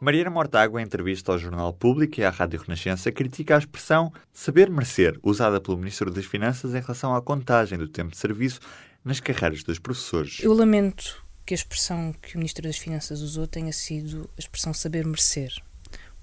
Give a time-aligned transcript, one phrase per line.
[0.00, 4.70] Mariana Mortágua, em entrevista ao Jornal Público e à Rádio Renascença, critica a expressão saber
[4.70, 8.60] merecer, usada pelo Ministro das Finanças em relação à contagem do tempo de serviço
[9.04, 10.38] nas carreiras dos professores.
[10.40, 14.72] Eu lamento que a expressão que o Ministro das Finanças usou tenha sido a expressão
[14.72, 15.52] saber merecer,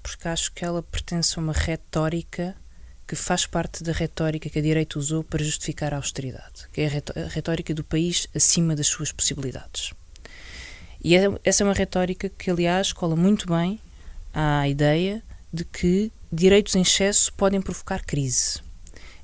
[0.01, 2.55] porque acho que ela pertence a uma retórica
[3.05, 6.87] que faz parte da retórica que a direita usou para justificar a austeridade, que é
[6.87, 9.93] a retórica do país acima das suas possibilidades.
[11.05, 13.79] E é, essa é uma retórica que, aliás, cola muito bem
[14.33, 15.21] à ideia
[15.53, 18.59] de que direitos em excesso podem provocar crise.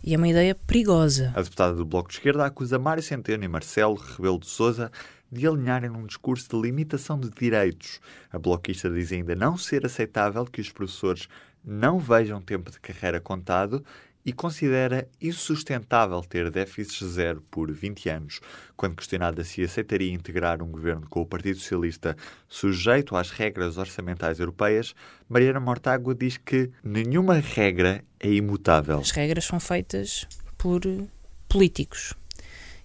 [0.04, 1.34] E é uma ideia perigosa.
[1.36, 4.92] A deputada do Bloco de Esquerda acusa Mário Centeno e Marcelo Rebelo de Sousa
[5.32, 8.00] de alinharem num discurso de limitação de direitos.
[8.32, 11.28] A bloquista diz ainda não ser aceitável que os professores
[11.66, 13.84] não vejam tempo de carreira contado
[14.26, 18.40] e considera insustentável ter déficit zero por 20 anos.
[18.76, 22.16] Quando questionada se aceitaria integrar um governo com o Partido Socialista
[22.48, 24.94] sujeito às regras orçamentais europeias,
[25.28, 29.00] Mariana Mortágua diz que nenhuma regra é imutável.
[29.00, 30.82] As regras são feitas por
[31.50, 32.14] políticos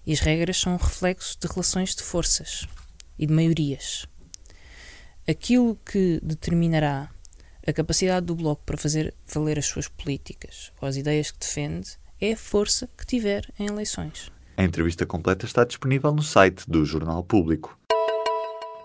[0.05, 2.67] e as regras são um reflexo de relações de forças
[3.19, 4.07] e de maiorias.
[5.27, 7.09] Aquilo que determinará
[7.67, 11.97] a capacidade do Bloco para fazer valer as suas políticas ou as ideias que defende
[12.19, 14.31] é a força que tiver em eleições.
[14.55, 17.77] A entrevista completa está disponível no site do Jornal Público.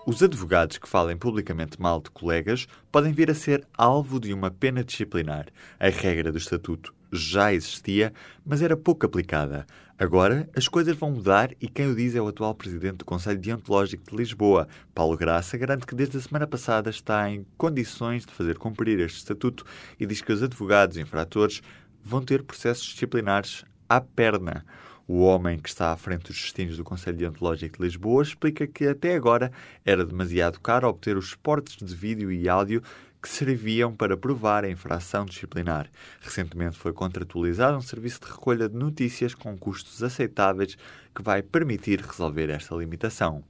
[0.05, 4.51] Os advogados que falem publicamente mal de colegas podem vir a ser alvo de uma
[4.51, 5.47] pena disciplinar.
[5.79, 8.13] A regra do Estatuto já existia,
[8.45, 9.65] mas era pouco aplicada.
[9.97, 13.39] Agora, as coisas vão mudar e quem o diz é o atual presidente do Conselho
[13.39, 14.67] Deontológico de Lisboa.
[14.93, 19.19] Paulo Graça garante que desde a semana passada está em condições de fazer cumprir este
[19.19, 19.63] estatuto
[19.99, 21.61] e diz que os advogados infratores
[22.03, 24.65] vão ter processos disciplinares à perna.
[25.07, 28.87] O homem que está à frente dos destinos do Conselho Deontológico de Lisboa explica que
[28.87, 29.51] até agora
[29.85, 32.81] era demasiado caro obter os suportes de vídeo e áudio
[33.23, 35.89] que serviam para provar a infração disciplinar.
[36.19, 40.77] Recentemente foi contratualizado um serviço de recolha de notícias com custos aceitáveis
[41.15, 43.41] que vai permitir resolver esta limitação.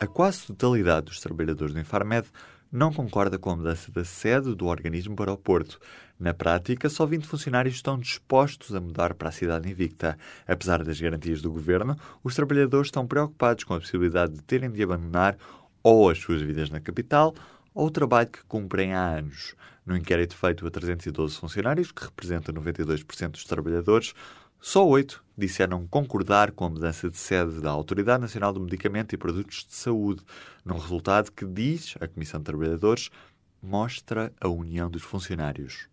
[0.00, 2.26] A quase totalidade dos trabalhadores do Infarmed
[2.72, 5.78] não concorda com a mudança da sede do organismo para o Porto.
[6.18, 10.18] Na prática, só 20 funcionários estão dispostos a mudar para a cidade invicta.
[10.46, 14.82] Apesar das garantias do governo, os trabalhadores estão preocupados com a possibilidade de terem de
[14.82, 15.36] abandonar
[15.82, 17.32] ou as suas vidas na capital
[17.74, 19.54] o trabalho que cumprem há anos.
[19.84, 24.14] No inquérito feito a 312 funcionários, que representa 92% dos trabalhadores,
[24.60, 29.18] só oito disseram concordar com a mudança de sede da Autoridade Nacional do Medicamento e
[29.18, 30.22] Produtos de Saúde,
[30.64, 33.10] num resultado que, diz a Comissão de Trabalhadores,
[33.62, 35.88] mostra a união dos funcionários.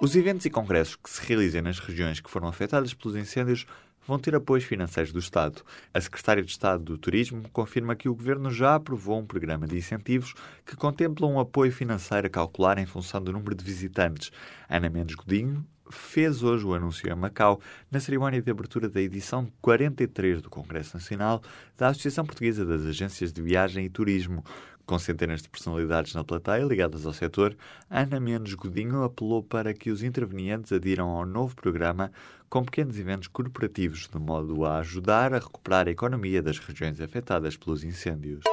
[0.00, 3.66] Os eventos e congressos que se realizem nas regiões que foram afetadas pelos incêndios
[4.06, 5.62] vão ter apoios financeiros do Estado.
[5.92, 9.76] A Secretária de Estado do Turismo confirma que o Governo já aprovou um programa de
[9.76, 10.34] incentivos
[10.64, 14.30] que contempla um apoio financeiro a calcular em função do número de visitantes.
[14.68, 19.46] Ana Mendes Godinho fez hoje o anúncio em Macau, na cerimónia de abertura da edição
[19.60, 21.42] 43 do Congresso Nacional
[21.76, 24.44] da Associação Portuguesa das Agências de Viagem e Turismo.
[24.86, 27.56] Com centenas de personalidades na plateia ligadas ao setor,
[27.90, 32.12] Ana Mendes Godinho apelou para que os intervenientes adiram ao novo programa
[32.48, 37.56] com pequenos eventos corporativos, de modo a ajudar a recuperar a economia das regiões afetadas
[37.56, 38.44] pelos incêndios.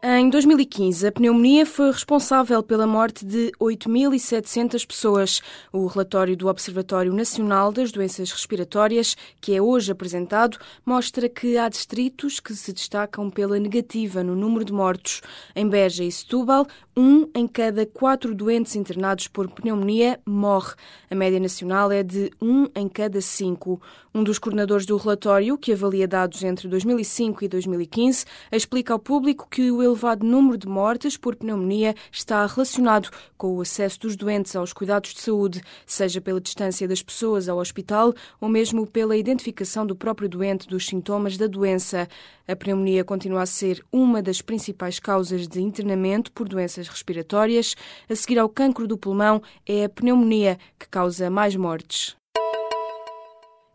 [0.00, 5.40] Em 2015, a pneumonia foi responsável pela morte de 8.700 pessoas.
[5.72, 11.68] O relatório do Observatório Nacional das Doenças Respiratórias, que é hoje apresentado, mostra que há
[11.68, 15.20] distritos que se destacam pela negativa no número de mortos.
[15.52, 20.74] Em Beja e Setúbal, um em cada quatro doentes internados por pneumonia morre.
[21.10, 23.82] A média nacional é de um em cada cinco.
[24.14, 29.46] Um dos coordenadores do relatório, que avalia dados entre 2005 e 2015, explica ao público
[29.50, 34.54] que o elevado número de mortes por pneumonia está relacionado com o acesso dos doentes
[34.54, 39.86] aos cuidados de saúde, seja pela distância das pessoas ao hospital ou mesmo pela identificação
[39.86, 42.08] do próprio doente dos sintomas da doença.
[42.46, 47.74] A pneumonia continua a ser uma das principais causas de internamento por doenças respiratórias.
[48.08, 52.17] A seguir ao cancro do pulmão, é a pneumonia que causa mais mortes.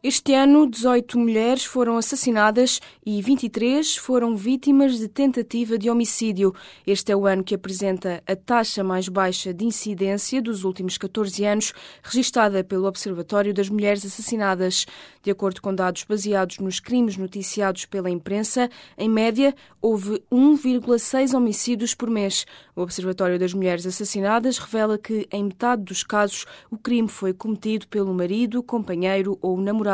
[0.06, 6.54] Este ano, 18 mulheres foram assassinadas e 23 foram vítimas de tentativa de homicídio.
[6.86, 11.46] Este é o ano que apresenta a taxa mais baixa de incidência dos últimos 14
[11.46, 11.74] anos,
[12.04, 14.86] registada pelo Observatório das Mulheres Assassinadas.
[15.22, 21.96] De acordo com dados baseados nos crimes noticiados pela imprensa, em média, houve 1,6 homicídios
[21.96, 22.46] por mês.
[22.76, 27.88] O Observatório das Mulheres Assassinadas revela que, em metade dos casos, o crime foi cometido
[27.88, 29.93] pelo marido, companheiro ou namorado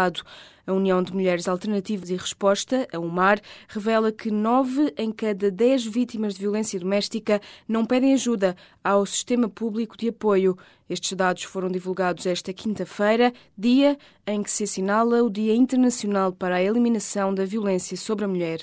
[0.66, 5.86] a União de Mulheres Alternativas e Resposta, a UMAR, revela que nove em cada dez
[5.86, 10.58] vítimas de violência doméstica não pedem ajuda ao sistema público de apoio.
[10.90, 16.56] Estes dados foram divulgados esta quinta-feira, dia em que se assinala o Dia Internacional para
[16.56, 18.62] a Eliminação da Violência sobre a Mulher.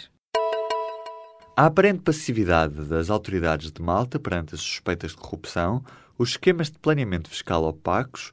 [1.56, 5.82] A aparente passividade das autoridades de Malta perante as suspeitas de corrupção,
[6.18, 8.30] os esquemas de planeamento fiscal opacos,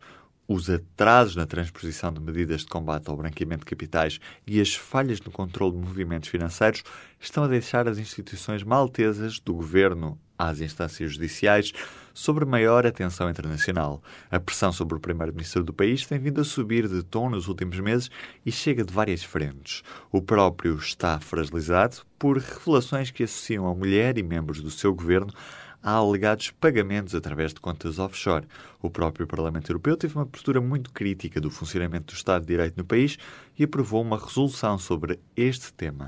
[0.48, 5.22] os atrasos na transposição de medidas de combate ao branqueamento de capitais e as falhas
[5.22, 6.84] no controle de movimentos financeiros
[7.20, 11.72] estão a deixar as instituições maltesas, do governo às instâncias judiciais,
[12.14, 14.04] sobre maior atenção internacional.
[14.30, 17.80] A pressão sobre o primeiro-ministro do país tem vindo a subir de tom nos últimos
[17.80, 18.10] meses
[18.46, 19.84] e chega de várias frentes.
[20.12, 25.34] O próprio está fragilizado por revelações que associam a mulher e membros do seu governo
[25.84, 28.48] há alegados pagamentos através de contas offshore.
[28.82, 32.78] O próprio Parlamento Europeu teve uma postura muito crítica do funcionamento do Estado de Direito
[32.78, 33.18] no país
[33.60, 36.06] e aprovou uma resolução sobre este tema.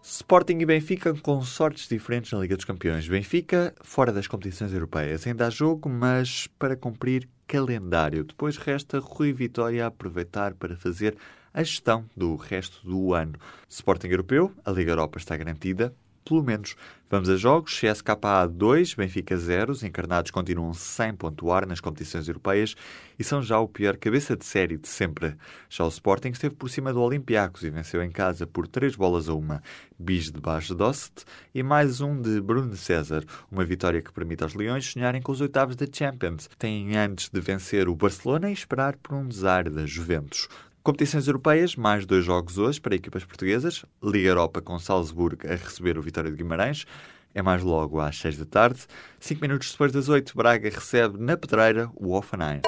[0.00, 3.08] Sporting e Benfica com sortes diferentes na Liga dos Campeões.
[3.08, 5.26] Benfica fora das competições europeias.
[5.26, 8.22] Ainda há jogo, mas para cumprir calendário.
[8.22, 11.16] Depois resta Rui Vitória a aproveitar para fazer
[11.52, 13.34] a gestão do resto do ano.
[13.68, 15.92] Sporting Europeu, a Liga Europa está garantida
[16.26, 16.74] pelo menos.
[17.08, 17.78] Vamos a jogos.
[17.78, 19.70] CSKA 2, Benfica 0.
[19.70, 22.74] Os encarnados continuam sem pontuar nas competições europeias
[23.16, 25.36] e são já o pior cabeça de série de sempre.
[25.70, 29.28] Já o Sporting esteve por cima do Olympiacos e venceu em casa por 3 bolas
[29.28, 29.62] a uma.
[29.96, 31.24] Bis de Bas Dost
[31.54, 33.24] e mais um de Bruno César.
[33.50, 36.50] Uma vitória que permite aos Leões sonharem com os oitavos da Champions.
[36.58, 40.48] Têm antes de vencer o Barcelona e esperar por um desar da Juventus.
[40.86, 43.84] Competições europeias, mais dois jogos hoje para equipas portuguesas.
[44.00, 46.86] Liga Europa com Salzburgo a receber o Vitória de Guimarães.
[47.34, 48.86] É mais logo às 6 da tarde.
[49.18, 52.60] Cinco minutos depois das 8, Braga recebe na pedreira o Offenheim.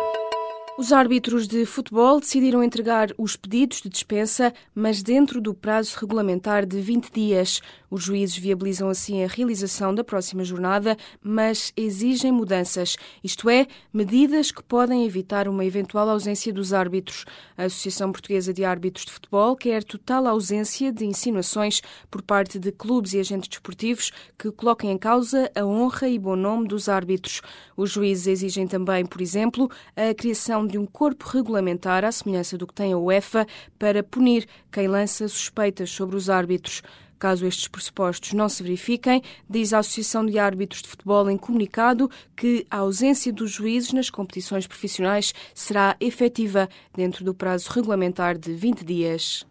[0.81, 6.65] Os árbitros de futebol decidiram entregar os pedidos de dispensa, mas dentro do prazo regulamentar
[6.65, 7.61] de 20 dias.
[7.91, 14.53] Os juízes viabilizam assim a realização da próxima jornada, mas exigem mudanças, isto é, medidas
[14.53, 17.25] que podem evitar uma eventual ausência dos árbitros.
[17.57, 22.71] A Associação Portuguesa de Árbitros de Futebol quer total ausência de insinuações por parte de
[22.71, 27.43] clubes e agentes desportivos que coloquem em causa a honra e bom nome dos árbitros.
[27.77, 32.67] Os juízes exigem também, por exemplo, a criação de um corpo regulamentar à semelhança do
[32.67, 33.47] que tem a UEFA
[33.79, 36.83] para punir quem lança suspeitas sobre os árbitros.
[37.19, 42.09] Caso estes pressupostos não se verifiquem, diz a Associação de Árbitros de Futebol em comunicado
[42.37, 48.53] que a ausência dos juízes nas competições profissionais será efetiva dentro do prazo regulamentar de
[48.53, 49.45] 20 dias.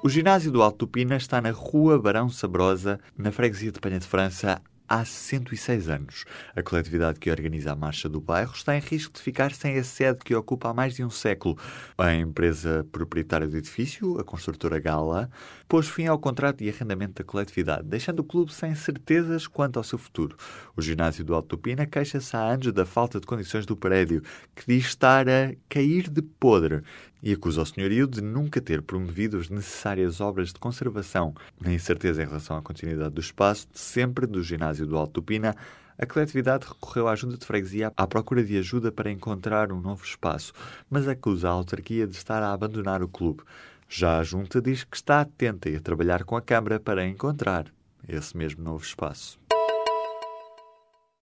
[0.00, 4.06] O ginásio do Alto Pina está na Rua Barão Sabrosa, na freguesia de Penha de
[4.06, 6.24] França, há 106 anos.
[6.54, 9.84] A coletividade que organiza a Marcha do Bairro está em risco de ficar sem a
[9.84, 11.58] sede que ocupa há mais de um século.
[11.96, 15.30] A empresa proprietária do edifício, a construtora Gala,
[15.68, 19.84] pôs fim ao contrato de arrendamento da coletividade, deixando o clube sem certezas quanto ao
[19.84, 20.36] seu futuro.
[20.76, 24.22] O ginásio do Alto Pina queixa-se há anos da falta de condições do prédio,
[24.54, 26.82] que diz estar a cair de podre
[27.24, 31.34] e acusa o senhorio de nunca ter promovido as necessárias obras de conservação.
[31.58, 35.54] Na incerteza em relação à continuidade do espaço, sempre do ginásio do Alto Pina,
[35.96, 40.04] a coletividade recorreu à Junta de Freguesia à procura de ajuda para encontrar um novo
[40.04, 40.52] espaço,
[40.90, 43.42] mas acusa a autarquia de estar a abandonar o clube.
[43.88, 47.66] Já a Junta diz que está atenta e a trabalhar com a Câmara para encontrar
[48.08, 49.38] esse mesmo novo espaço.